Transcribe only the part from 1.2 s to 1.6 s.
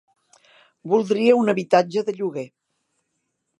un